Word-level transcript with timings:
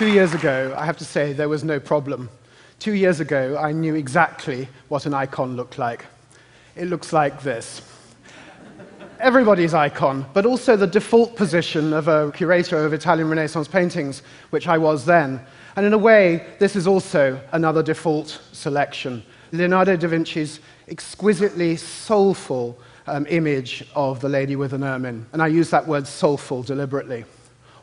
Two 0.00 0.08
years 0.10 0.32
ago, 0.32 0.74
I 0.78 0.86
have 0.86 0.96
to 0.96 1.04
say, 1.04 1.34
there 1.34 1.50
was 1.50 1.62
no 1.62 1.78
problem. 1.78 2.30
Two 2.78 2.94
years 2.94 3.20
ago, 3.20 3.58
I 3.58 3.72
knew 3.72 3.94
exactly 3.94 4.66
what 4.88 5.04
an 5.04 5.12
icon 5.12 5.56
looked 5.56 5.76
like. 5.76 6.06
It 6.74 6.86
looks 6.86 7.12
like 7.12 7.42
this. 7.42 7.82
Everybody's 9.18 9.74
icon, 9.74 10.24
but 10.32 10.46
also 10.46 10.74
the 10.74 10.86
default 10.86 11.36
position 11.36 11.92
of 11.92 12.08
a 12.08 12.32
curator 12.32 12.82
of 12.82 12.94
Italian 12.94 13.28
Renaissance 13.28 13.68
paintings, 13.68 14.22
which 14.48 14.68
I 14.68 14.78
was 14.78 15.04
then. 15.04 15.38
And 15.76 15.84
in 15.84 15.92
a 15.92 15.98
way, 15.98 16.46
this 16.58 16.76
is 16.76 16.86
also 16.86 17.38
another 17.52 17.82
default 17.82 18.40
selection. 18.52 19.22
Leonardo 19.52 19.98
da 19.98 20.08
Vinci's 20.08 20.60
exquisitely 20.88 21.76
soulful 21.76 22.78
um, 23.06 23.26
image 23.28 23.86
of 23.94 24.20
the 24.20 24.30
lady 24.30 24.56
with 24.56 24.72
an 24.72 24.82
ermine. 24.82 25.26
And 25.34 25.42
I 25.42 25.48
use 25.48 25.68
that 25.68 25.86
word 25.86 26.06
soulful 26.06 26.62
deliberately. 26.62 27.26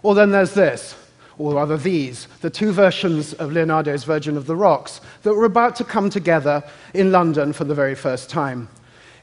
Or 0.01 0.15
then 0.15 0.31
there's 0.31 0.55
this, 0.55 0.95
or 1.37 1.55
rather 1.55 1.77
these, 1.77 2.27
the 2.41 2.49
two 2.49 2.71
versions 2.71 3.33
of 3.33 3.51
Leonardo's 3.51 4.03
Virgin 4.03 4.37
of 4.37 4.47
the 4.47 4.55
Rocks 4.55 5.01
that 5.23 5.33
were 5.33 5.45
about 5.45 5.75
to 5.75 5.83
come 5.83 6.09
together 6.09 6.63
in 6.93 7.11
London 7.11 7.53
for 7.53 7.63
the 7.63 7.75
very 7.75 7.95
first 7.95 8.29
time. 8.29 8.67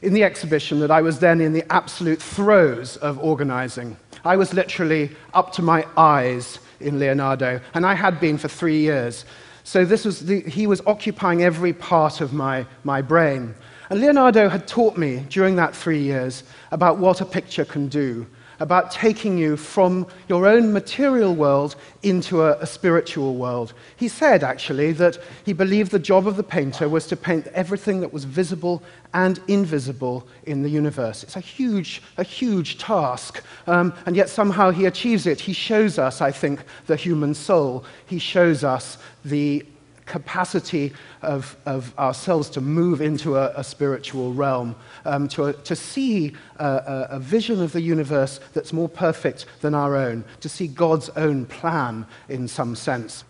In 0.01 0.13
the 0.13 0.23
exhibition 0.23 0.79
that 0.79 0.91
I 0.91 1.01
was 1.01 1.19
then 1.19 1.41
in 1.41 1.53
the 1.53 1.69
absolute 1.71 2.21
throes 2.21 2.97
of 2.97 3.19
organizing. 3.19 3.97
I 4.23 4.37
was 4.37 4.53
literally 4.53 5.11
up 5.33 5.51
to 5.53 5.61
my 5.61 5.85
eyes 5.97 6.59
in 6.79 6.99
Leonardo, 6.99 7.59
and 7.73 7.85
I 7.85 7.93
had 7.93 8.19
been 8.19 8.37
for 8.37 8.47
three 8.47 8.79
years. 8.79 9.25
So 9.63 9.83
this 9.83 10.05
was 10.05 10.25
the, 10.25 10.41
he 10.41 10.67
was 10.67 10.81
occupying 10.85 11.43
every 11.43 11.73
part 11.73 12.21
of 12.21 12.33
my, 12.33 12.65
my 12.83 13.01
brain. 13.01 13.55
And 13.89 13.99
Leonardo 13.99 14.49
had 14.49 14.67
taught 14.67 14.97
me 14.97 15.25
during 15.29 15.55
that 15.57 15.75
three 15.75 16.01
years 16.01 16.43
about 16.71 16.97
what 16.97 17.21
a 17.21 17.25
picture 17.25 17.65
can 17.65 17.87
do, 17.87 18.25
about 18.59 18.91
taking 18.91 19.37
you 19.37 19.57
from 19.57 20.07
your 20.27 20.47
own 20.47 20.71
material 20.71 21.35
world 21.35 21.75
into 22.03 22.41
a, 22.41 22.57
a, 22.59 22.65
spiritual 22.65 23.35
world. 23.35 23.73
He 23.95 24.07
said, 24.07 24.43
actually, 24.43 24.91
that 24.93 25.17
he 25.45 25.53
believed 25.53 25.91
the 25.91 25.99
job 25.99 26.27
of 26.27 26.37
the 26.37 26.43
painter 26.43 26.87
was 26.87 27.07
to 27.07 27.15
paint 27.15 27.47
everything 27.47 28.01
that 28.01 28.13
was 28.13 28.25
visible 28.25 28.83
and 29.13 29.39
invisible 29.47 30.27
in 30.45 30.61
the 30.61 30.69
universe. 30.69 31.23
It's 31.23 31.35
a 31.35 31.39
huge, 31.39 32.01
a 32.17 32.23
huge 32.23 32.77
task, 32.77 33.43
um, 33.67 33.93
and 34.05 34.15
yet 34.15 34.29
somehow 34.29 34.71
he 34.71 34.85
achieves 34.85 35.25
it. 35.25 35.39
He 35.39 35.53
shows 35.53 35.97
us, 35.97 36.21
I 36.21 36.31
think, 36.31 36.63
the 36.87 36.95
human 36.95 37.33
soul. 37.33 37.85
He 38.05 38.19
shows 38.19 38.63
us 38.63 38.97
the 39.23 39.65
capacity 40.05 40.93
of, 41.21 41.57
of 41.65 41.97
ourselves 41.97 42.49
to 42.51 42.61
move 42.61 43.01
into 43.01 43.35
a, 43.35 43.51
a 43.55 43.63
spiritual 43.63 44.33
realm, 44.33 44.75
um, 45.05 45.27
to, 45.29 45.53
to 45.53 45.75
see 45.75 46.33
a, 46.57 47.07
a, 47.11 47.19
vision 47.19 47.61
of 47.61 47.71
the 47.71 47.81
universe 47.81 48.39
that's 48.53 48.71
more 48.71 48.89
perfect 48.89 49.45
than 49.61 49.73
our 49.73 49.95
own, 49.95 50.23
to 50.41 50.49
see 50.49 50.67
God's 50.67 51.09
own 51.09 51.45
plan 51.45 52.05
in 52.29 52.47
some 52.47 52.75
sense. 52.75 53.23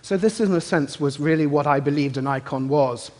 So, 0.00 0.16
this, 0.16 0.40
in 0.40 0.54
a 0.54 0.60
sense, 0.60 0.98
was 0.98 1.20
really 1.20 1.46
what 1.46 1.66
I 1.66 1.80
believed 1.80 2.16
an 2.16 2.26
icon 2.26 2.68
was. 2.68 3.10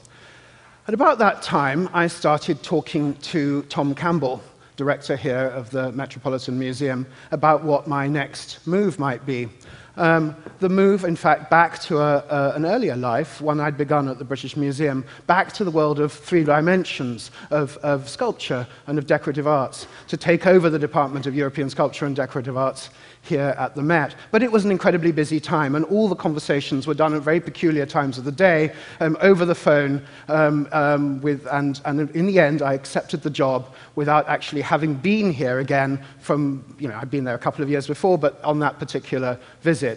At 0.86 0.94
about 0.94 1.18
that 1.18 1.42
time, 1.42 1.90
I 1.92 2.06
started 2.06 2.62
talking 2.62 3.14
to 3.16 3.62
Tom 3.64 3.94
Campbell, 3.94 4.42
director 4.76 5.16
here 5.16 5.48
of 5.48 5.68
the 5.68 5.92
Metropolitan 5.92 6.58
Museum, 6.58 7.06
about 7.30 7.62
what 7.62 7.86
my 7.86 8.08
next 8.08 8.66
move 8.66 8.98
might 8.98 9.26
be. 9.26 9.50
Um, 9.98 10.36
the 10.60 10.68
move, 10.68 11.04
in 11.04 11.16
fact, 11.16 11.50
back 11.50 11.80
to 11.82 11.98
a, 11.98 12.24
a, 12.30 12.52
an 12.54 12.64
earlier 12.64 12.94
life, 12.94 13.40
one 13.40 13.58
I'd 13.58 13.76
begun 13.76 14.08
at 14.08 14.18
the 14.18 14.24
British 14.24 14.56
Museum, 14.56 15.04
back 15.26 15.52
to 15.54 15.64
the 15.64 15.72
world 15.72 15.98
of 15.98 16.12
three 16.12 16.44
dimensions 16.44 17.32
of, 17.50 17.76
of 17.78 18.08
sculpture 18.08 18.64
and 18.86 18.96
of 18.96 19.08
decorative 19.08 19.48
arts, 19.48 19.88
to 20.06 20.16
take 20.16 20.46
over 20.46 20.70
the 20.70 20.78
Department 20.78 21.26
of 21.26 21.34
European 21.34 21.68
Sculpture 21.68 22.06
and 22.06 22.14
Decorative 22.14 22.56
Arts 22.56 22.90
here 23.22 23.56
at 23.58 23.74
the 23.74 23.82
Met. 23.82 24.14
But 24.30 24.44
it 24.44 24.52
was 24.52 24.64
an 24.64 24.70
incredibly 24.70 25.10
busy 25.10 25.40
time, 25.40 25.74
and 25.74 25.84
all 25.86 26.08
the 26.08 26.14
conversations 26.14 26.86
were 26.86 26.94
done 26.94 27.14
at 27.14 27.22
very 27.22 27.40
peculiar 27.40 27.84
times 27.84 28.18
of 28.18 28.24
the 28.24 28.32
day, 28.32 28.72
um, 29.00 29.16
over 29.20 29.44
the 29.44 29.54
phone, 29.54 30.06
um, 30.28 30.68
um, 30.70 31.20
with, 31.22 31.46
and, 31.50 31.80
and 31.84 32.08
in 32.10 32.26
the 32.26 32.38
end, 32.38 32.62
I 32.62 32.74
accepted 32.74 33.22
the 33.22 33.30
job 33.30 33.74
without 33.96 34.28
actually 34.28 34.62
having 34.62 34.94
been 34.94 35.32
here 35.32 35.58
again 35.58 36.00
from, 36.20 36.64
you 36.78 36.86
know, 36.86 36.96
I'd 36.96 37.10
been 37.10 37.24
there 37.24 37.34
a 37.34 37.38
couple 37.38 37.64
of 37.64 37.68
years 37.70 37.88
before, 37.88 38.16
but 38.16 38.42
on 38.44 38.60
that 38.60 38.78
particular 38.78 39.38
visit. 39.60 39.87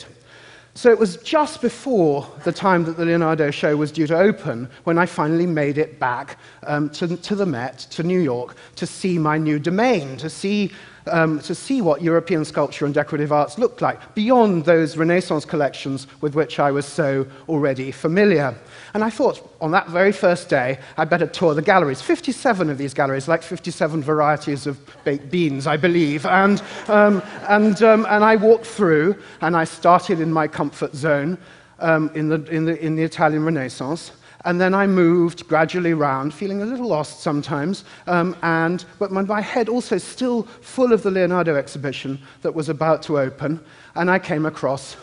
So 0.74 0.90
it 0.90 0.98
was 0.98 1.18
just 1.18 1.62
before 1.62 2.26
the 2.46 2.52
time 2.52 2.86
that 2.86 2.96
the 2.96 3.06
Leonardo 3.06 3.52
show 3.52 3.76
was 3.76 3.92
due 3.92 4.08
to 4.08 4.18
open 4.18 4.70
when 4.86 4.98
I 4.98 5.06
finally 5.06 5.46
made 5.46 5.78
it 5.78 6.00
back 6.00 6.38
um, 6.64 6.90
to, 6.92 7.18
to 7.18 7.36
the 7.36 7.46
Met, 7.46 7.80
to 7.92 8.04
New 8.04 8.20
York, 8.20 8.56
to 8.78 8.86
see 8.86 9.18
my 9.20 9.38
new 9.38 9.60
domain, 9.60 10.16
to 10.18 10.30
see 10.30 10.72
um, 11.08 11.40
to 11.40 11.56
see 11.56 11.82
what 11.82 12.02
European 12.02 12.46
sculpture 12.46 12.86
and 12.86 12.94
decorative 12.94 13.32
arts 13.32 13.58
looked 13.58 13.82
like, 13.82 14.14
beyond 14.16 14.66
those 14.66 14.98
Renaissance 14.98 15.46
collections 15.46 16.08
with 16.22 16.36
which 16.36 16.60
I 16.60 16.72
was 16.72 16.86
so 16.86 17.26
already 17.50 17.92
familiar. 17.92 18.56
And 18.94 19.04
I 19.04 19.10
thought, 19.10 19.56
on 19.62 19.72
that 19.72 19.90
very 19.90 20.12
first 20.12 20.50
day, 20.50 20.80
I'd 20.98 21.10
better 21.10 21.28
tour 21.28 21.54
the 21.54 21.62
galleries. 21.62 22.02
57 22.02 22.70
of 22.70 22.78
these 22.78 22.94
galleries, 22.94 23.28
like 23.28 23.44
57 23.44 24.04
varieties 24.04 24.68
of 24.68 24.80
baked 25.04 25.32
beans, 25.32 25.68
I 25.68 25.78
believe. 25.78 26.26
And, 26.26 26.62
um, 26.88 27.22
and, 27.48 27.82
um, 27.84 28.06
and 28.10 28.24
I 28.24 28.36
walked 28.36 28.66
through, 28.66 29.16
and 29.42 29.56
I 29.56 29.64
started 29.64 30.20
in 30.20 30.32
my 30.32 30.48
comfort 30.48 30.94
zone 30.94 31.38
um, 31.80 32.12
in, 32.14 32.30
the, 32.30 32.44
in, 32.46 32.66
the, 32.66 32.84
in 32.84 32.96
the 32.96 33.04
Italian 33.04 33.44
Renaissance. 33.44 34.12
And 34.46 34.60
then 34.60 34.74
I 34.74 34.88
moved 34.88 35.48
gradually 35.48 35.92
around, 35.92 36.34
feeling 36.34 36.62
a 36.62 36.66
little 36.66 36.88
lost 36.88 37.22
sometimes, 37.22 37.84
um, 38.08 38.36
and, 38.42 38.84
but 39.00 39.12
my, 39.12 39.22
my 39.22 39.42
head 39.42 39.70
also 39.70 39.98
still 39.98 40.44
full 40.44 40.94
of 40.94 41.04
the 41.04 41.12
Leonardo 41.12 41.56
exhibition 41.56 42.20
that 42.42 42.54
was 42.54 42.70
about 42.70 43.04
to 43.04 43.20
open. 43.20 43.64
And 43.96 44.10
I 44.10 44.20
came 44.20 44.46
across 44.46 44.98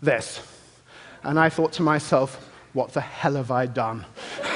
this. 0.00 0.40
And 1.22 1.38
I 1.38 1.48
thought 1.48 1.72
to 1.74 1.82
myself, 1.82 2.50
what 2.72 2.92
the 2.92 3.00
hell 3.00 3.34
have 3.34 3.50
I 3.50 3.66
done? 3.66 4.04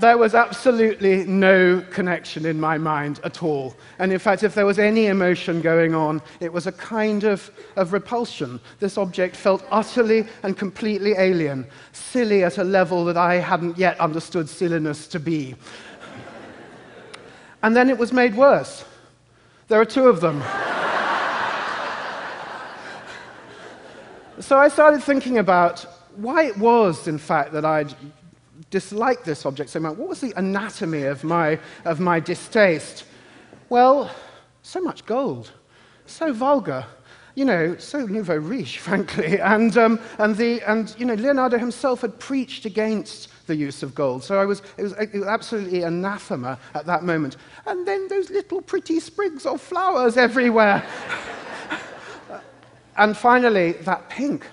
there 0.00 0.18
was 0.18 0.34
absolutely 0.34 1.24
no 1.24 1.84
connection 1.90 2.46
in 2.46 2.58
my 2.58 2.78
mind 2.78 3.20
at 3.22 3.42
all. 3.42 3.76
And 3.98 4.12
in 4.12 4.18
fact, 4.18 4.42
if 4.42 4.54
there 4.54 4.66
was 4.66 4.78
any 4.78 5.06
emotion 5.06 5.60
going 5.60 5.94
on, 5.94 6.22
it 6.40 6.52
was 6.52 6.66
a 6.66 6.72
kind 6.72 7.24
of, 7.24 7.50
of 7.76 7.92
repulsion. 7.92 8.60
This 8.78 8.96
object 8.96 9.36
felt 9.36 9.64
utterly 9.70 10.26
and 10.42 10.56
completely 10.56 11.12
alien, 11.12 11.66
silly 11.92 12.44
at 12.44 12.58
a 12.58 12.64
level 12.64 13.04
that 13.04 13.16
I 13.16 13.34
hadn't 13.36 13.78
yet 13.78 14.00
understood 14.00 14.48
silliness 14.48 15.06
to 15.08 15.20
be. 15.20 15.54
and 17.62 17.76
then 17.76 17.90
it 17.90 17.98
was 17.98 18.12
made 18.12 18.34
worse. 18.34 18.84
There 19.68 19.80
are 19.80 19.84
two 19.84 20.08
of 20.08 20.20
them. 20.20 20.40
so 24.40 24.58
I 24.58 24.68
started 24.68 25.02
thinking 25.02 25.38
about 25.38 25.86
why 26.16 26.44
it 26.44 26.58
was, 26.58 27.06
in 27.06 27.18
fact, 27.18 27.52
that 27.52 27.64
I'd 27.64 27.94
disliked 28.70 29.24
this 29.24 29.46
object 29.46 29.70
so 29.70 29.80
much? 29.80 29.96
What 29.96 30.08
was 30.08 30.20
the 30.20 30.32
anatomy 30.36 31.04
of 31.04 31.24
my, 31.24 31.58
of 31.84 32.00
my 32.00 32.20
distaste? 32.20 33.04
Well, 33.68 34.10
so 34.62 34.80
much 34.80 35.06
gold, 35.06 35.52
so 36.06 36.32
vulgar, 36.32 36.84
you 37.34 37.44
know, 37.44 37.76
so 37.76 38.04
nouveau 38.06 38.36
riche, 38.36 38.78
frankly. 38.88 39.40
And, 39.40 39.76
um, 39.78 40.00
and, 40.18 40.36
the, 40.36 40.60
and 40.62 40.94
you 40.98 41.06
know, 41.06 41.14
Leonardo 41.14 41.58
himself 41.58 42.02
had 42.02 42.18
preached 42.18 42.66
against 42.66 43.28
the 43.46 43.56
use 43.56 43.82
of 43.82 43.94
gold. 43.94 44.22
So 44.22 44.40
I 44.40 44.44
was, 44.44 44.62
it, 44.76 44.82
was, 44.82 44.92
it 44.92 45.12
was 45.12 45.24
absolutely 45.24 45.82
anathema 45.82 46.58
at 46.74 46.86
that 46.86 47.02
moment. 47.02 47.36
And 47.66 47.86
then 47.86 48.08
those 48.08 48.30
little 48.30 48.60
pretty 48.60 49.00
sprigs 49.00 49.46
of 49.46 49.60
flowers 49.60 50.16
everywhere. 50.16 50.84
and 52.96 53.16
finally, 53.16 53.72
that 53.72 54.08
pink 54.08 54.46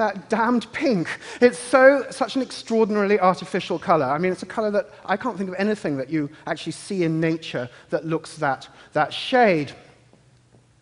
that 0.00 0.30
damned 0.30 0.66
pink. 0.72 1.08
It's 1.42 1.58
so, 1.58 2.06
such 2.08 2.34
an 2.34 2.40
extraordinarily 2.40 3.20
artificial 3.20 3.78
color. 3.78 4.06
I 4.06 4.16
mean, 4.16 4.32
it's 4.32 4.42
a 4.42 4.46
color 4.46 4.70
that 4.70 4.88
I 5.04 5.18
can't 5.18 5.36
think 5.36 5.50
of 5.50 5.56
anything 5.58 5.98
that 5.98 6.08
you 6.08 6.30
actually 6.46 6.72
see 6.72 7.04
in 7.04 7.20
nature 7.20 7.68
that 7.90 8.06
looks 8.06 8.36
that, 8.38 8.66
that 8.94 9.12
shade. 9.12 9.72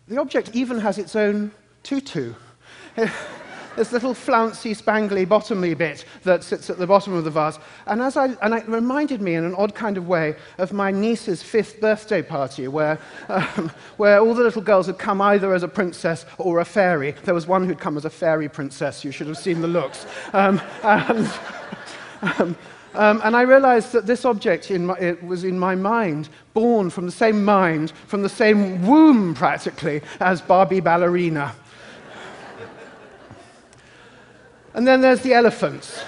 The 0.07 0.21
object 0.21 0.51
even 0.53 0.79
has 0.79 0.97
its 0.97 1.17
own 1.17 1.51
tutu. 1.83 2.33
this 3.79 3.93
little 3.93 4.13
flouncy, 4.13 4.75
spangly, 4.75 5.25
bottomy 5.25 5.75
bit 5.75 6.03
that 6.23 6.43
sits 6.43 6.69
at 6.69 6.77
the 6.77 6.85
bottom 6.85 7.13
of 7.13 7.23
the 7.23 7.31
vase. 7.31 7.57
And, 7.85 8.01
as 8.01 8.17
I, 8.17 8.25
and 8.41 8.53
it 8.53 8.67
reminded 8.67 9.21
me 9.21 9.35
in 9.35 9.45
an 9.45 9.55
odd 9.55 9.73
kind 9.73 9.97
of 9.97 10.05
way 10.05 10.35
of 10.57 10.73
my 10.73 10.91
niece's 10.91 11.41
fifth 11.41 11.79
birthday 11.79 12.21
party, 12.21 12.67
where, 12.67 12.99
um, 13.29 13.71
where 13.95 14.19
all 14.19 14.33
the 14.33 14.43
little 14.43 14.61
girls 14.61 14.87
had 14.87 14.99
come 14.99 15.21
either 15.21 15.53
as 15.53 15.63
a 15.63 15.67
princess 15.69 16.25
or 16.37 16.59
a 16.59 16.65
fairy. 16.65 17.15
There 17.23 17.33
was 17.33 17.47
one 17.47 17.65
who'd 17.65 17.79
come 17.79 17.95
as 17.95 18.03
a 18.03 18.09
fairy 18.09 18.49
princess. 18.49 19.05
You 19.05 19.11
should 19.11 19.27
have 19.27 19.37
seen 19.37 19.61
the 19.61 19.67
looks. 19.69 20.05
Um, 20.33 20.59
and, 20.83 21.31
um, 22.21 22.57
um, 22.95 23.21
and 23.23 23.33
I 23.33 23.43
realized 23.43 23.93
that 23.93 24.05
this 24.05 24.25
object 24.25 24.71
in 24.71 24.87
my, 24.87 25.15
was 25.23 25.45
in 25.45 25.57
my 25.57 25.75
mind, 25.75 26.27
born 26.53 26.89
from 26.89 27.05
the 27.05 27.13
same 27.13 27.45
mind, 27.45 27.93
from 28.07 28.23
the 28.23 28.29
same 28.29 28.85
womb 28.85 29.33
practically, 29.35 30.01
as 30.19 30.41
Barbie 30.41 30.81
Ballerina. 30.81 31.55
And 34.73 34.87
then 34.87 35.01
there's 35.01 35.21
the 35.21 35.33
elephants. 35.33 36.03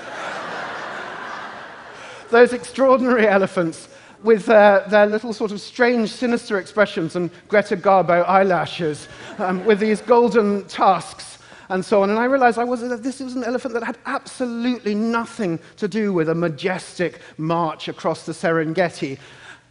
Those 2.30 2.54
extraordinary 2.54 3.28
elephants 3.28 3.90
with 4.24 4.46
their, 4.46 4.86
their 4.88 5.08
little 5.08 5.34
sort 5.34 5.52
of 5.52 5.60
strange, 5.60 6.10
sinister 6.10 6.60
expressions 6.60 7.16
and 7.16 7.32
Greta 7.48 7.76
Garbo 7.76 8.28
eyelashes, 8.28 9.08
um, 9.40 9.66
with 9.66 9.80
these 9.80 10.02
golden 10.02 10.66
tusks 10.66 11.40
and 11.70 11.84
so 11.84 12.04
on. 12.04 12.10
And 12.10 12.20
I 12.20 12.26
realized 12.26 12.58
I 12.58 12.64
was, 12.64 12.82
this 13.02 13.20
was 13.20 13.36
an 13.36 13.44
elephant 13.44 13.74
that 13.74 13.84
had 13.84 13.98
absolutely 14.06 14.94
nothing 14.94 15.60
to 15.78 15.88
do 15.88 16.14
with 16.14 16.30
a 16.30 16.36
majestic 16.36 17.22
march 17.38 17.88
across 17.88 18.26
the 18.26 18.34
Serengeti. 18.34 19.18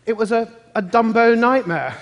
It 0.06 0.16
was 0.16 0.32
a, 0.32 0.50
a 0.74 0.82
Dumbo 0.82 1.38
nightmare. 1.38 1.96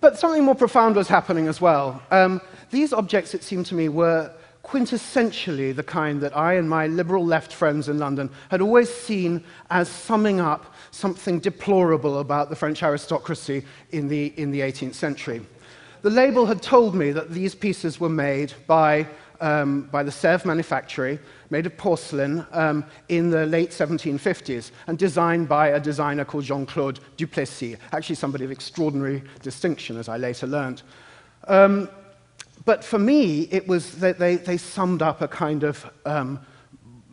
But 0.00 0.18
something 0.18 0.44
more 0.44 0.54
profound 0.54 0.96
was 0.96 1.08
happening 1.08 1.48
as 1.48 1.60
well. 1.60 2.02
Um, 2.10 2.40
these 2.70 2.92
objects, 2.92 3.34
it 3.34 3.42
seemed 3.42 3.66
to 3.66 3.74
me, 3.74 3.88
were 3.88 4.32
quintessentially 4.64 5.74
the 5.74 5.82
kind 5.82 6.20
that 6.20 6.36
I 6.36 6.54
and 6.54 6.68
my 6.68 6.88
liberal 6.88 7.24
left 7.24 7.54
friends 7.54 7.88
in 7.88 7.98
London 7.98 8.28
had 8.50 8.60
always 8.60 8.92
seen 8.92 9.42
as 9.70 9.88
summing 9.88 10.40
up 10.40 10.74
something 10.90 11.38
deplorable 11.38 12.18
about 12.18 12.50
the 12.50 12.56
French 12.56 12.82
aristocracy 12.82 13.64
in 13.92 14.08
the, 14.08 14.26
in 14.36 14.50
the 14.50 14.60
18th 14.60 14.94
century. 14.94 15.40
The 16.02 16.10
label 16.10 16.46
had 16.46 16.62
told 16.62 16.94
me 16.94 17.12
that 17.12 17.30
these 17.30 17.54
pieces 17.54 17.98
were 17.98 18.10
made 18.10 18.52
by, 18.66 19.08
um, 19.40 19.82
by 19.92 20.02
the 20.02 20.10
Sèvres 20.10 20.44
manufactory, 20.44 21.18
made 21.50 21.66
of 21.66 21.76
porcelain 21.76 22.46
um, 22.52 22.84
in 23.08 23.30
the 23.30 23.46
late 23.46 23.70
1750s, 23.70 24.70
and 24.86 24.98
designed 24.98 25.48
by 25.48 25.68
a 25.68 25.80
designer 25.80 26.24
called 26.24 26.44
Jean-Claude 26.44 27.00
Duplessis, 27.16 27.76
actually 27.92 28.16
somebody 28.16 28.44
of 28.44 28.50
extraordinary 28.50 29.22
distinction, 29.42 29.96
as 29.96 30.08
I 30.08 30.16
later 30.16 30.46
learned. 30.46 30.82
Um, 31.46 31.88
but 32.64 32.84
for 32.84 32.98
me, 32.98 33.42
it 33.50 33.66
was 33.66 33.92
that 33.98 34.18
they, 34.18 34.36
they 34.36 34.56
summed 34.56 35.02
up 35.02 35.22
a 35.22 35.28
kind 35.28 35.62
of 35.62 35.90
um, 36.04 36.40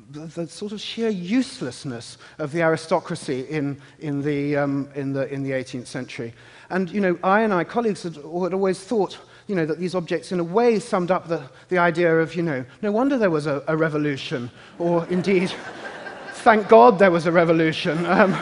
the, 0.10 0.22
the, 0.22 0.48
sort 0.48 0.72
of 0.72 0.81
sheer 0.81 1.10
uselessness 1.10 2.18
of 2.39 2.51
the 2.51 2.62
aristocracy 2.62 3.42
in, 3.50 3.80
in, 4.00 4.22
the, 4.22 4.56
um, 4.56 4.89
in, 4.95 5.13
the, 5.13 5.31
in 5.31 5.44
the 5.44 5.51
18th 5.51 5.88
century. 5.88 6.33
And, 6.69 6.89
you 6.89 7.01
know, 7.01 7.19
I 7.24 7.42
and 7.42 7.54
my 7.54 7.63
colleagues 7.63 8.04
had, 8.04 8.16
had 8.16 8.24
always 8.25 8.80
thought, 8.80 9.18
you 9.48 9.56
know, 9.56 9.66
that 9.66 9.80
these 9.80 9.96
objects 9.96 10.32
in 10.32 10.40
a 10.40 10.44
way 10.44 10.80
summed 10.80 11.12
up 11.12 11.28
the, 11.28 11.44
the 11.70 11.78
idea 11.78 12.20
of, 12.20 12.36
you 12.36 12.42
know, 12.42 12.66
no 12.82 12.92
wonder 12.92 13.18
there 13.18 13.30
was 13.30 13.46
a, 13.46 13.64
a 13.68 13.78
revolution, 13.78 14.50
or 14.80 15.06
indeed, 15.08 15.52
thank 16.34 16.68
God 16.68 16.98
there 17.00 17.12
was 17.12 17.26
a 17.26 17.32
revolution. 17.32 18.06
Um, 18.16 18.36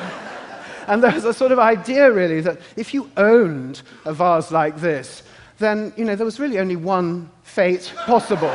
and 0.88 1.02
there 1.02 1.14
was 1.14 1.24
a 1.24 1.34
sort 1.34 1.54
of 1.54 1.60
idea, 1.60 2.12
really, 2.12 2.42
that 2.42 2.60
if 2.76 2.94
you 2.94 3.10
owned 3.16 3.82
a 4.04 4.14
vase 4.14 4.52
like 4.52 4.76
this, 4.78 5.24
then 5.58 5.94
you 5.96 6.04
know, 6.04 6.16
there 6.16 6.26
was 6.26 6.40
really 6.40 6.60
only 6.60 6.76
one 6.76 7.30
fate 7.44 7.94
possible. 8.06 8.52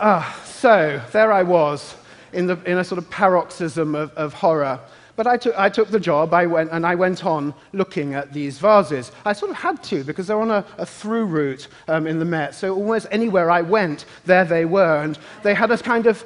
ah, 0.00 0.42
so 0.44 1.00
there 1.12 1.30
I 1.32 1.42
was 1.42 1.94
in, 2.32 2.46
the, 2.46 2.58
in 2.64 2.78
a 2.78 2.84
sort 2.84 2.98
of 2.98 3.10
paroxysm 3.10 3.94
of, 3.94 4.10
of 4.12 4.32
horror. 4.32 4.80
But 5.16 5.26
I 5.26 5.36
took, 5.38 5.58
I 5.58 5.68
took, 5.70 5.88
the 5.88 5.98
job, 5.98 6.34
I 6.34 6.46
went, 6.46 6.70
and 6.72 6.86
I 6.86 6.94
went 6.94 7.24
on 7.24 7.54
looking 7.72 8.14
at 8.14 8.32
these 8.32 8.58
vases. 8.58 9.12
I 9.24 9.32
sort 9.32 9.50
of 9.50 9.56
had 9.56 9.82
to, 9.84 10.04
because 10.04 10.26
they're 10.26 10.40
on 10.40 10.50
a, 10.50 10.64
a 10.76 10.84
through 10.84 11.24
route 11.24 11.68
um, 11.88 12.06
in 12.06 12.18
the 12.18 12.24
Met, 12.24 12.54
so 12.54 12.74
almost 12.74 13.06
anywhere 13.10 13.50
I 13.50 13.62
went, 13.62 14.04
there 14.26 14.44
they 14.44 14.66
were. 14.66 15.02
And 15.02 15.18
they 15.42 15.54
had 15.54 15.70
a 15.70 15.78
kind 15.78 16.06
of 16.06 16.24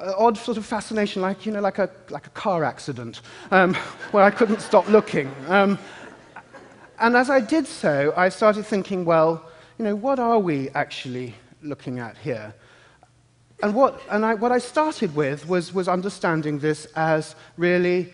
odd 0.00 0.38
sort 0.38 0.56
of 0.56 0.64
fascination, 0.64 1.20
like, 1.20 1.44
you 1.44 1.52
know, 1.52 1.60
like 1.60 1.78
a, 1.78 1.90
like 2.10 2.26
a 2.26 2.30
car 2.30 2.62
accident, 2.62 3.20
um, 3.50 3.74
where 4.12 4.24
I 4.24 4.30
couldn't 4.30 4.60
stop 4.60 4.88
looking. 4.88 5.30
Um, 5.48 5.78
and 7.00 7.16
as 7.16 7.28
I 7.28 7.40
did 7.40 7.66
so, 7.66 8.14
I 8.16 8.28
started 8.28 8.64
thinking, 8.64 9.04
well, 9.04 9.50
you 9.78 9.84
know, 9.84 9.96
what 9.96 10.20
are 10.20 10.38
we 10.38 10.70
actually 10.70 11.34
looking 11.60 11.98
at 11.98 12.16
here? 12.16 12.54
And 13.62 13.74
what, 13.74 14.00
and 14.10 14.26
I, 14.26 14.34
what 14.34 14.50
I 14.50 14.58
started 14.58 15.14
with 15.14 15.48
was, 15.48 15.72
was 15.72 15.86
understanding 15.86 16.58
this 16.58 16.86
as 16.96 17.36
really 17.56 18.12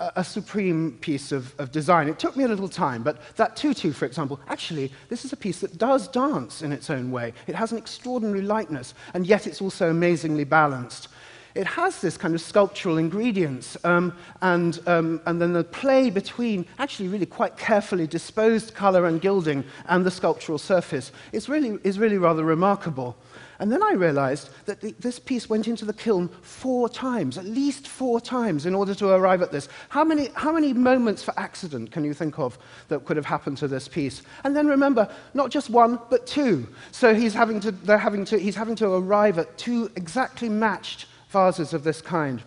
a, 0.00 0.12
a 0.16 0.24
supreme 0.24 0.92
piece 1.02 1.30
of, 1.30 1.54
of, 1.60 1.70
design. 1.70 2.08
It 2.08 2.18
took 2.18 2.36
me 2.36 2.44
a 2.44 2.48
little 2.48 2.70
time, 2.70 3.02
but 3.02 3.20
that 3.36 3.54
tutu, 3.54 3.92
for 3.92 4.06
example, 4.06 4.40
actually, 4.48 4.90
this 5.10 5.26
is 5.26 5.32
a 5.34 5.36
piece 5.36 5.60
that 5.60 5.76
does 5.76 6.08
dance 6.08 6.62
in 6.62 6.72
its 6.72 6.88
own 6.88 7.10
way. 7.10 7.34
It 7.46 7.54
has 7.54 7.70
an 7.70 7.78
extraordinary 7.78 8.40
lightness, 8.40 8.94
and 9.12 9.26
yet 9.26 9.46
it's 9.46 9.60
also 9.60 9.90
amazingly 9.90 10.44
balanced 10.44 11.08
it 11.54 11.66
has 11.66 12.00
this 12.00 12.16
kind 12.16 12.34
of 12.34 12.40
sculptural 12.40 12.98
ingredients, 12.98 13.76
um, 13.84 14.12
and, 14.42 14.80
um, 14.86 15.20
and 15.26 15.40
then 15.40 15.52
the 15.52 15.64
play 15.64 16.10
between 16.10 16.66
actually 16.78 17.08
really 17.08 17.26
quite 17.26 17.56
carefully 17.56 18.06
disposed 18.06 18.74
color 18.74 19.06
and 19.06 19.20
gilding 19.20 19.64
and 19.86 20.04
the 20.04 20.10
sculptural 20.10 20.58
surface 20.58 21.12
is 21.32 21.48
really, 21.48 21.78
is 21.84 21.98
really 21.98 22.18
rather 22.18 22.44
remarkable. 22.44 23.16
And 23.60 23.72
then 23.72 23.82
I 23.82 23.92
realized 23.92 24.50
that 24.66 24.80
the, 24.80 24.94
this 25.00 25.18
piece 25.18 25.50
went 25.50 25.66
into 25.66 25.84
the 25.84 25.92
kiln 25.92 26.28
four 26.42 26.88
times, 26.88 27.36
at 27.38 27.44
least 27.44 27.88
four 27.88 28.20
times, 28.20 28.66
in 28.66 28.74
order 28.74 28.94
to 28.94 29.08
arrive 29.08 29.42
at 29.42 29.50
this. 29.50 29.68
How 29.88 30.04
many, 30.04 30.28
how 30.34 30.52
many 30.52 30.72
moments 30.72 31.24
for 31.24 31.34
accident 31.36 31.90
can 31.90 32.04
you 32.04 32.14
think 32.14 32.38
of 32.38 32.56
that 32.86 33.04
could 33.04 33.16
have 33.16 33.26
happened 33.26 33.58
to 33.58 33.68
this 33.68 33.88
piece? 33.88 34.22
And 34.44 34.54
then 34.54 34.68
remember, 34.68 35.12
not 35.34 35.50
just 35.50 35.70
one, 35.70 35.98
but 36.08 36.26
two. 36.26 36.68
So 36.92 37.14
he's 37.14 37.34
having 37.34 37.58
to, 37.60 37.72
they're 37.72 37.98
having 37.98 38.24
to, 38.26 38.38
he's 38.38 38.54
having 38.54 38.76
to 38.76 38.92
arrive 38.92 39.38
at 39.38 39.58
two 39.58 39.90
exactly 39.96 40.48
matched 40.48 41.06
vases 41.28 41.72
of 41.72 41.84
this 41.84 42.00
kind. 42.00 42.42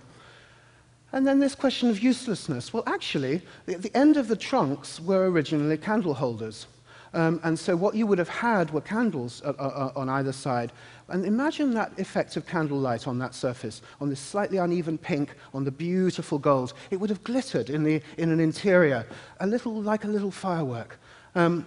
And 1.14 1.28
then 1.28 1.40
this 1.40 1.56
question 1.56 1.90
of 1.90 2.00
uselessness. 2.00 2.74
Well, 2.74 2.84
actually, 2.88 3.42
the, 3.66 3.92
end 3.96 4.16
of 4.18 4.28
the 4.28 4.36
trunks 4.36 5.00
were 5.00 5.30
originally 5.30 5.78
candle 5.78 6.14
holders. 6.14 6.68
Um, 7.14 7.42
and 7.44 7.60
so 7.60 7.76
what 7.76 7.96
you 7.96 8.08
would 8.08 8.20
have 8.20 8.30
had 8.30 8.72
were 8.72 8.80
candles 8.80 9.42
uh, 9.44 9.54
uh, 9.60 9.92
uh, 9.96 10.00
on 10.00 10.08
either 10.08 10.32
side. 10.32 10.72
And 11.10 11.26
imagine 11.26 11.74
that 11.74 12.00
effect 12.00 12.38
of 12.38 12.48
candlelight 12.48 13.06
on 13.06 13.20
that 13.20 13.36
surface, 13.36 13.82
on 14.00 14.10
this 14.10 14.22
slightly 14.22 14.58
uneven 14.58 14.98
pink, 14.98 15.36
on 15.54 15.66
the 15.66 15.72
beautiful 15.72 16.40
gold. 16.40 16.74
It 16.90 16.98
would 16.98 17.10
have 17.10 17.24
glittered 17.26 17.70
in, 17.70 17.84
the, 17.84 18.02
in 18.18 18.32
an 18.32 18.40
interior, 18.40 19.06
a 19.42 19.48
little 19.48 19.82
like 19.82 20.06
a 20.06 20.08
little 20.08 20.32
firework. 20.32 20.98
Um, 21.36 21.66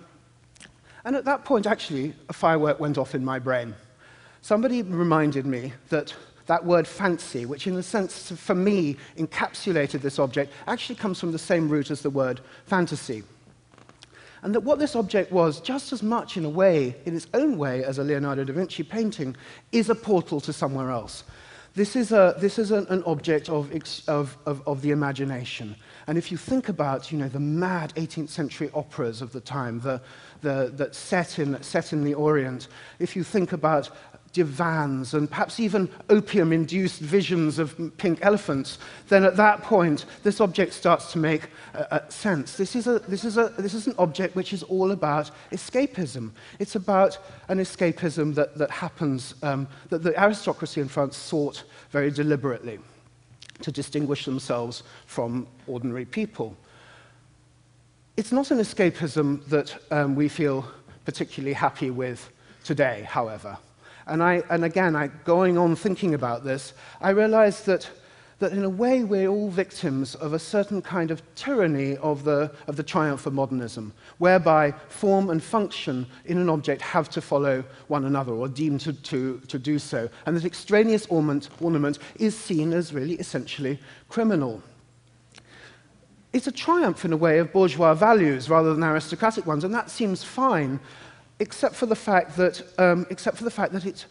and 1.04 1.14
at 1.14 1.26
that 1.26 1.44
point, 1.44 1.66
actually, 1.66 2.14
a 2.30 2.32
firework 2.32 2.80
went 2.80 2.96
off 2.96 3.14
in 3.14 3.22
my 3.22 3.38
brain. 3.38 3.74
Somebody 4.40 4.80
reminded 4.82 5.44
me 5.44 5.74
that 5.90 6.14
that 6.46 6.64
word 6.64 6.86
fancy, 6.86 7.46
which 7.46 7.66
in 7.66 7.76
a 7.76 7.82
sense 7.82 8.30
for 8.32 8.54
me 8.54 8.96
encapsulated 9.16 10.00
this 10.00 10.18
object, 10.18 10.52
actually 10.66 10.96
comes 10.96 11.18
from 11.18 11.32
the 11.32 11.38
same 11.38 11.68
root 11.68 11.90
as 11.90 12.02
the 12.02 12.10
word 12.10 12.40
fantasy. 12.66 13.22
And 14.42 14.54
that 14.54 14.60
what 14.60 14.78
this 14.78 14.94
object 14.94 15.32
was, 15.32 15.58
just 15.58 15.92
as 15.92 16.02
much 16.02 16.36
in 16.36 16.44
a 16.44 16.50
way, 16.50 16.94
in 17.06 17.16
its 17.16 17.26
own 17.32 17.56
way, 17.56 17.82
as 17.82 17.98
a 17.98 18.04
Leonardo 18.04 18.44
da 18.44 18.52
Vinci 18.52 18.82
painting, 18.82 19.34
is 19.72 19.88
a 19.88 19.94
portal 19.94 20.38
to 20.42 20.52
somewhere 20.52 20.90
else. 20.90 21.24
This 21.74 21.96
is, 21.96 22.12
a, 22.12 22.36
this 22.38 22.58
is 22.58 22.70
an, 22.70 23.02
object 23.04 23.48
of, 23.48 23.72
of, 24.06 24.38
of, 24.46 24.62
of, 24.68 24.82
the 24.82 24.92
imagination. 24.92 25.74
And 26.06 26.16
if 26.16 26.30
you 26.30 26.36
think 26.36 26.68
about 26.68 27.10
you 27.10 27.18
know, 27.18 27.28
the 27.28 27.40
mad 27.40 27.92
18th 27.96 28.28
century 28.28 28.70
operas 28.74 29.20
of 29.20 29.32
the 29.32 29.40
time 29.40 29.80
the, 29.80 30.00
the, 30.40 30.70
that 30.76 30.94
set 30.94 31.40
in, 31.40 31.60
set 31.64 31.92
in 31.92 32.04
the 32.04 32.14
Orient, 32.14 32.68
if 33.00 33.16
you 33.16 33.24
think 33.24 33.52
about 33.52 33.90
divans 34.34 35.14
and 35.14 35.30
perhaps 35.30 35.58
even 35.58 35.88
opium 36.10 36.52
induced 36.52 37.00
visions 37.00 37.58
of 37.58 37.74
pink 37.96 38.18
elephants, 38.20 38.78
then 39.08 39.24
at 39.24 39.36
that 39.36 39.62
point, 39.62 40.04
this 40.24 40.40
object 40.40 40.74
starts 40.74 41.12
to 41.12 41.18
make 41.18 41.48
uh, 41.74 41.84
uh, 41.90 42.08
sense. 42.08 42.56
This 42.56 42.76
is, 42.76 42.86
a, 42.86 42.98
this, 42.98 43.24
is 43.24 43.38
a, 43.38 43.54
this 43.56 43.72
is 43.72 43.86
an 43.86 43.94
object 43.96 44.34
which 44.34 44.52
is 44.52 44.62
all 44.64 44.90
about 44.90 45.30
escapism. 45.52 46.32
It's 46.58 46.74
about 46.74 47.16
an 47.48 47.58
escapism 47.58 48.34
that, 48.34 48.58
that 48.58 48.70
happens, 48.70 49.36
um, 49.42 49.66
that 49.88 50.02
the 50.02 50.20
aristocracy 50.20 50.80
in 50.80 50.88
France 50.88 51.16
sought 51.16 51.62
very 51.90 52.10
deliberately 52.10 52.80
to 53.62 53.70
distinguish 53.70 54.24
themselves 54.24 54.82
from 55.06 55.46
ordinary 55.68 56.04
people. 56.04 56.56
It's 58.16 58.32
not 58.32 58.50
an 58.50 58.58
escapism 58.58 59.44
that 59.46 59.76
um, 59.92 60.16
we 60.16 60.28
feel 60.28 60.68
particularly 61.04 61.54
happy 61.54 61.90
with 61.90 62.30
today, 62.64 63.06
however. 63.08 63.56
And, 64.06 64.22
I, 64.22 64.42
and 64.50 64.64
again, 64.64 64.94
I, 64.96 65.08
going 65.24 65.56
on 65.56 65.76
thinking 65.76 66.14
about 66.14 66.44
this, 66.44 66.74
I 67.00 67.10
realized 67.10 67.66
that, 67.66 67.88
that 68.38 68.52
in 68.52 68.64
a 68.64 68.68
way 68.68 69.02
we're 69.02 69.28
all 69.28 69.48
victims 69.48 70.14
of 70.16 70.34
a 70.34 70.38
certain 70.38 70.82
kind 70.82 71.10
of 71.10 71.22
tyranny 71.34 71.96
of 71.96 72.24
the, 72.24 72.52
of 72.66 72.76
the 72.76 72.82
triumph 72.82 73.24
of 73.26 73.32
modernism, 73.32 73.92
whereby 74.18 74.72
form 74.88 75.30
and 75.30 75.42
function 75.42 76.06
in 76.26 76.36
an 76.36 76.50
object 76.50 76.82
have 76.82 77.08
to 77.10 77.22
follow 77.22 77.64
one 77.88 78.04
another 78.04 78.32
or 78.32 78.46
deemed 78.48 78.80
to, 78.80 78.92
to, 78.92 79.40
to 79.48 79.58
do 79.58 79.78
so, 79.78 80.08
and 80.26 80.36
that 80.36 80.44
extraneous 80.44 81.06
ornament, 81.06 81.48
ornament 81.60 81.98
is 82.16 82.36
seen 82.36 82.72
as 82.74 82.92
really 82.92 83.14
essentially 83.14 83.78
criminal. 84.10 84.62
It's 86.34 86.48
a 86.48 86.52
triumph 86.52 87.04
in 87.04 87.12
a 87.12 87.16
way 87.16 87.38
of 87.38 87.52
bourgeois 87.52 87.94
values 87.94 88.50
rather 88.50 88.74
than 88.74 88.82
aristocratic 88.82 89.46
ones, 89.46 89.62
and 89.62 89.72
that 89.72 89.88
seems 89.88 90.24
fine 90.24 90.80
except 91.44 91.74
for 91.74 91.84
the 91.84 91.94
fact 91.94 92.38
that, 92.38 92.62
um, 92.78 93.06
except 93.10 93.36
for 93.36 93.44
the 93.44 93.50
fact 93.50 93.70
that 93.74 93.84
it's 93.84 94.06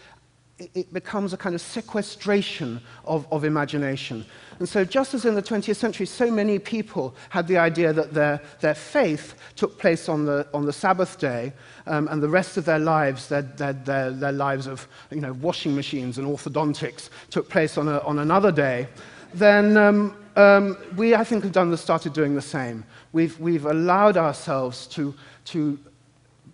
it, 0.59 0.93
becomes 0.93 1.33
a 1.33 1.37
kind 1.37 1.55
of 1.55 1.61
sequestration 1.61 2.79
of, 3.05 3.25
of 3.31 3.43
imagination. 3.43 4.23
And 4.59 4.69
so, 4.69 4.85
just 4.85 5.15
as 5.15 5.25
in 5.25 5.33
the 5.33 5.41
20th 5.41 5.75
century, 5.75 6.05
so 6.05 6.29
many 6.29 6.59
people 6.59 7.15
had 7.29 7.47
the 7.47 7.57
idea 7.57 7.91
that 7.91 8.13
their, 8.13 8.39
their 8.59 8.75
faith 8.75 9.33
took 9.55 9.79
place 9.79 10.07
on 10.07 10.25
the, 10.25 10.47
on 10.53 10.63
the 10.67 10.71
Sabbath 10.71 11.17
day, 11.17 11.53
um, 11.87 12.07
and 12.09 12.21
the 12.21 12.29
rest 12.29 12.55
of 12.55 12.65
their 12.65 12.77
lives, 12.77 13.29
their, 13.29 13.41
their, 13.41 13.73
their, 13.73 14.11
their, 14.11 14.31
lives 14.31 14.67
of 14.67 14.87
you 15.09 15.21
know, 15.21 15.33
washing 15.33 15.75
machines 15.75 16.19
and 16.19 16.27
orthodontics, 16.27 17.09
took 17.31 17.49
place 17.49 17.79
on, 17.79 17.87
a, 17.87 17.97
on 18.01 18.19
another 18.19 18.51
day, 18.51 18.87
then 19.33 19.75
um, 19.75 20.15
um, 20.35 20.77
we, 20.95 21.15
I 21.15 21.23
think, 21.23 21.43
have 21.43 21.51
done 21.51 21.71
the, 21.71 21.77
started 21.77 22.13
doing 22.13 22.35
the 22.35 22.41
same. 22.41 22.85
We've, 23.11 23.39
we've 23.39 23.65
allowed 23.65 24.17
ourselves 24.17 24.85
to, 24.87 25.15
to 25.45 25.79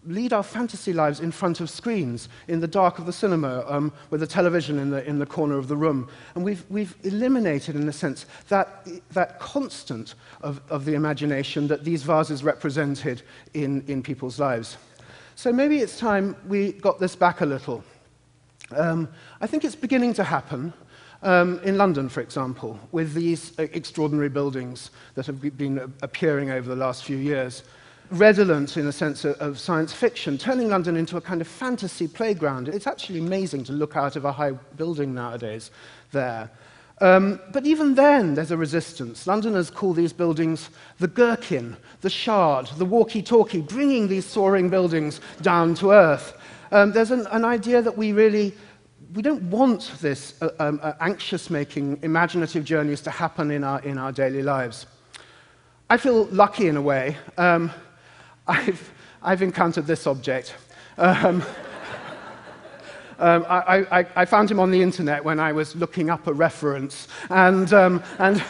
lead 0.05 0.33
our 0.33 0.43
fantasy 0.43 0.93
lives 0.93 1.19
in 1.19 1.31
front 1.31 1.59
of 1.59 1.69
screens, 1.69 2.29
in 2.47 2.59
the 2.59 2.67
dark 2.67 2.99
of 2.99 3.05
the 3.05 3.13
cinema, 3.13 3.65
um, 3.67 3.91
with 4.09 4.23
a 4.23 4.27
television 4.27 4.79
in 4.79 4.89
the, 4.89 5.05
in 5.07 5.19
the 5.19 5.25
corner 5.25 5.57
of 5.57 5.67
the 5.67 5.75
room. 5.75 6.09
And 6.35 6.43
we've, 6.43 6.63
we've 6.69 6.95
eliminated, 7.03 7.75
in 7.75 7.87
a 7.87 7.93
sense, 7.93 8.25
that, 8.47 8.87
that 9.11 9.39
constant 9.39 10.15
of, 10.41 10.61
of 10.69 10.85
the 10.85 10.93
imagination 10.93 11.67
that 11.67 11.83
these 11.83 12.03
vases 12.03 12.43
represented 12.43 13.21
in, 13.53 13.83
in 13.87 14.01
people's 14.01 14.39
lives. 14.39 14.77
So 15.35 15.51
maybe 15.51 15.79
it's 15.79 15.97
time 15.97 16.35
we 16.47 16.73
got 16.73 16.99
this 16.99 17.15
back 17.15 17.41
a 17.41 17.45
little. 17.45 17.83
Um, 18.71 19.09
I 19.41 19.47
think 19.47 19.63
it's 19.63 19.75
beginning 19.75 20.13
to 20.15 20.23
happen. 20.23 20.73
Um, 21.21 21.59
in 21.65 21.77
London, 21.77 22.07
for 22.07 22.21
example, 22.21 22.79
with 22.93 23.13
these 23.13 23.51
uh, 23.59 23.63
extraordinary 23.73 24.29
buildings 24.29 24.91
that 25.15 25.25
have 25.25 25.41
been 25.57 25.91
appearing 26.01 26.49
over 26.49 26.69
the 26.69 26.77
last 26.77 27.03
few 27.03 27.17
years. 27.17 27.63
Redolent 28.11 28.77
in 28.77 28.87
a 28.87 28.91
sense 28.91 29.25
of, 29.25 29.35
of, 29.37 29.59
science 29.59 29.93
fiction, 29.93 30.37
turning 30.37 30.69
London 30.69 30.95
into 30.95 31.17
a 31.17 31.21
kind 31.21 31.41
of 31.41 31.47
fantasy 31.47 32.07
playground. 32.07 32.67
It's 32.67 32.87
actually 32.87 33.19
amazing 33.19 33.63
to 33.65 33.73
look 33.73 33.95
out 33.95 34.15
of 34.15 34.25
a 34.25 34.31
high 34.31 34.51
building 34.51 35.13
nowadays 35.13 35.71
there. 36.11 36.49
Um, 37.01 37.39
but 37.53 37.65
even 37.65 37.95
then, 37.95 38.33
there's 38.33 38.51
a 38.51 38.57
resistance. 38.57 39.25
Londoners 39.25 39.69
call 39.69 39.93
these 39.93 40.11
buildings 40.11 40.69
the 40.97 41.07
gherkin, 41.07 41.77
the 42.01 42.09
shard, 42.09 42.67
the 42.77 42.85
walkie 42.85 43.21
talkie, 43.21 43.61
bringing 43.61 44.07
these 44.07 44.25
soaring 44.25 44.69
buildings 44.69 45.21
down 45.41 45.75
to 45.75 45.91
earth. 45.91 46.37
Um, 46.71 46.91
there's 46.91 47.11
an, 47.11 47.25
an, 47.31 47.45
idea 47.45 47.81
that 47.81 47.97
we 47.97 48.11
really 48.11 48.53
we 49.15 49.21
don't 49.21 49.41
want 49.43 49.91
this 50.01 50.39
uh, 50.41 50.49
um, 50.59 50.79
uh, 50.83 50.93
anxious 50.99 51.49
making, 51.49 51.99
imaginative 52.03 52.63
journeys 52.63 53.01
to 53.01 53.09
happen 53.09 53.49
in 53.49 53.63
our, 53.63 53.79
in 53.81 53.97
our 53.97 54.11
daily 54.11 54.43
lives. 54.43 54.85
I 55.89 55.97
feel 55.97 56.25
lucky 56.25 56.67
in 56.67 56.77
a 56.77 56.81
way. 56.81 57.17
Um, 57.37 57.71
I've, 58.49 58.91
I've 59.21 59.41
encountered 59.43 59.85
this 59.85 60.07
object. 60.07 60.55
Um, 60.97 61.43
um, 63.19 63.45
I, 63.47 63.99
I, 63.99 64.05
I, 64.15 64.25
found 64.25 64.49
him 64.49 64.59
on 64.59 64.71
the 64.71 64.81
internet 64.81 65.23
when 65.23 65.39
I 65.39 65.51
was 65.51 65.75
looking 65.75 66.09
up 66.09 66.25
a 66.25 66.33
reference, 66.33 67.07
and, 67.29 67.71
um, 67.71 68.03
and, 68.17 68.43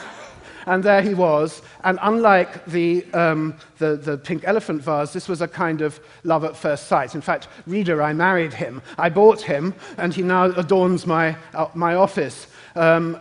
and 0.65 0.82
there 0.82 1.01
he 1.01 1.13
was. 1.13 1.62
And 1.84 2.00
unlike 2.01 2.65
the, 2.65 3.06
um, 3.13 3.56
the, 3.77 3.98
the, 3.98 4.18
pink 4.18 4.44
elephant 4.46 4.82
vase, 4.82 5.12
this 5.12 5.27
was 5.27 5.41
a 5.41 5.50
kind 5.50 5.82
of 5.82 6.00
love 6.24 6.46
at 6.46 6.56
first 6.56 6.88
sight. 6.88 7.13
In 7.13 7.22
fact, 7.22 7.50
reader, 7.68 8.01
I 8.01 8.13
married 8.13 8.53
him. 8.53 8.82
I 8.98 9.10
bought 9.10 9.41
him, 9.41 9.75
and 9.98 10.13
he 10.13 10.22
now 10.22 10.46
adorns 10.46 11.06
my, 11.06 11.36
uh, 11.53 11.68
my 11.74 11.96
office. 11.96 12.48
Um, 12.75 13.20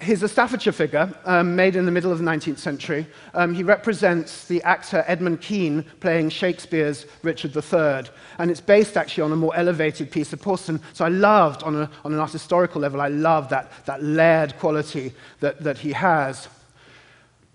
He's 0.00 0.22
a 0.22 0.28
Staffordshire 0.28 0.72
figure 0.72 1.12
um, 1.24 1.56
made 1.56 1.74
in 1.74 1.84
the 1.84 1.90
middle 1.90 2.12
of 2.12 2.18
the 2.18 2.24
19th 2.24 2.58
century. 2.58 3.04
Um, 3.34 3.52
he 3.52 3.64
represents 3.64 4.44
the 4.44 4.62
actor 4.62 5.04
Edmund 5.08 5.40
Kean 5.40 5.84
playing 5.98 6.30
Shakespeare's 6.30 7.04
Richard 7.24 7.56
III. 7.56 8.08
And 8.38 8.48
it's 8.48 8.60
based 8.60 8.96
actually 8.96 9.24
on 9.24 9.32
a 9.32 9.36
more 9.36 9.54
elevated 9.56 10.12
piece 10.12 10.32
of 10.32 10.40
porcelain. 10.40 10.80
So 10.92 11.04
I 11.04 11.08
loved, 11.08 11.64
on, 11.64 11.74
a, 11.74 11.90
on 12.04 12.12
an 12.12 12.20
art 12.20 12.30
historical 12.30 12.80
level, 12.80 13.00
I 13.00 13.08
loved 13.08 13.50
that, 13.50 13.72
that 13.86 14.00
layered 14.00 14.56
quality 14.58 15.12
that, 15.40 15.64
that 15.64 15.78
he 15.78 15.92
has. 15.92 16.46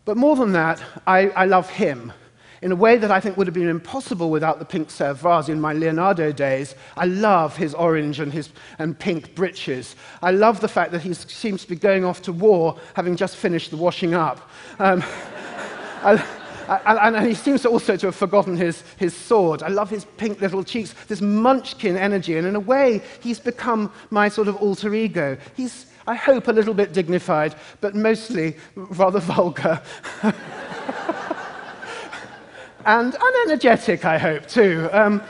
But 0.03 0.17
more 0.17 0.35
than 0.35 0.51
that, 0.51 0.83
I, 1.07 1.29
I 1.29 1.45
love 1.45 1.69
him 1.69 2.11
in 2.63 2.71
a 2.71 2.75
way 2.75 2.95
that 2.95 3.11
I 3.11 3.19
think 3.19 3.35
would 3.35 3.45
have 3.45 3.53
been 3.53 3.67
impossible 3.67 4.31
without 4.31 4.57
the 4.57 4.63
pink 4.63 4.87
Sèvres 4.87 5.17
vase 5.17 5.49
in 5.49 5.59
my 5.59 5.73
Leonardo 5.73 6.31
days. 6.31 6.75
I 6.95 7.05
love 7.05 7.57
his 7.57 7.73
orange 7.73 8.21
and, 8.21 8.31
his, 8.31 8.49
and 8.79 8.97
pink 8.97 9.35
breeches. 9.35 9.97
I 10.21 10.31
love 10.31 10.61
the 10.61 10.69
fact 10.69 10.93
that 10.93 11.01
he 11.01 11.13
seems 11.13 11.63
to 11.63 11.69
be 11.69 11.75
going 11.75 12.05
off 12.05 12.21
to 12.21 12.31
war 12.31 12.79
having 12.93 13.17
just 13.17 13.35
finished 13.35 13.69
the 13.69 13.75
washing 13.75 14.13
up. 14.13 14.49
Um, 14.79 15.03
I, 16.03 16.23
and, 16.85 17.17
and, 17.17 17.27
he 17.27 17.33
seems 17.33 17.65
also 17.65 17.97
to 17.97 18.05
have 18.07 18.15
forgotten 18.15 18.55
his, 18.55 18.81
his 18.95 19.13
sword. 19.13 19.61
I 19.61 19.67
love 19.67 19.89
his 19.89 20.05
pink 20.15 20.39
little 20.39 20.63
cheeks, 20.63 20.95
this 21.09 21.19
munchkin 21.19 21.97
energy, 21.97 22.37
and 22.37 22.47
in 22.47 22.55
a 22.55 22.61
way, 22.61 23.01
he's 23.19 23.41
become 23.41 23.91
my 24.09 24.29
sort 24.29 24.47
of 24.47 24.55
alter 24.55 24.95
ego. 24.95 25.37
He's, 25.57 25.87
I 26.07 26.15
hope, 26.15 26.47
a 26.47 26.53
little 26.53 26.73
bit 26.73 26.93
dignified, 26.93 27.55
but 27.81 27.93
mostly 27.93 28.55
rather 28.75 29.19
vulgar. 29.33 29.81
and 32.85 33.13
unenergetic, 33.13 34.05
I 34.05 34.17
hope, 34.17 34.47
too. 34.47 34.89
Um, 34.91 35.21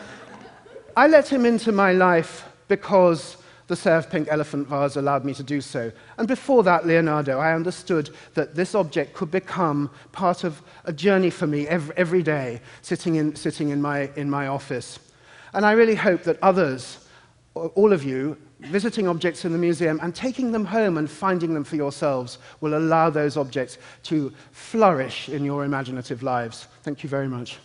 I 0.96 1.08
let 1.08 1.32
him 1.32 1.46
into 1.46 1.72
my 1.72 1.92
life 1.92 2.48
because 2.68 3.38
the 3.68 3.76
Sèvres 3.76 4.10
Pink 4.10 4.28
Elephant 4.30 4.68
vase 4.68 4.98
allowed 4.98 5.24
me 5.26 5.34
to 5.34 5.44
do 5.44 5.62
so. 5.62 5.92
And 6.18 6.28
before 6.28 6.64
that, 6.64 6.86
Leonardo, 6.86 7.40
I 7.40 7.54
understood 7.54 8.10
that 8.34 8.56
this 8.56 8.76
object 8.76 9.14
could 9.14 9.32
become 9.32 9.90
part 10.12 10.44
of 10.44 10.62
a 10.86 10.94
journey 10.94 11.30
for 11.30 11.48
me 11.48 11.68
every, 11.68 11.96
every 11.96 12.24
day, 12.24 12.62
sitting, 12.82 13.16
in, 13.16 13.36
sitting 13.36 13.70
in, 13.70 13.82
my, 13.82 14.10
in 14.16 14.30
my 14.30 14.48
office. 14.48 15.00
And 15.54 15.66
I 15.66 15.72
really 15.74 15.96
hope 15.96 16.24
that 16.24 16.40
others, 16.42 17.08
all 17.56 17.94
of 17.94 18.04
you, 18.04 18.38
visiting 18.62 19.08
objects 19.08 19.46
in 19.46 19.52
the 19.52 19.58
museum 19.58 20.00
and 20.02 20.16
taking 20.16 20.52
them 20.52 20.66
home 20.66 20.98
and 20.98 21.10
finding 21.10 21.54
them 21.54 21.64
for 21.64 21.76
yourselves 21.76 22.40
will 22.62 22.78
allow 22.78 23.10
those 23.10 23.38
objects 23.38 23.78
to 24.04 24.34
flourish 24.52 25.30
in 25.30 25.44
your 25.44 25.66
imaginative 25.66 26.24
lives. 26.24 26.68
Thank 26.84 27.04
you 27.04 27.10
very 27.10 27.28
much. 27.28 27.60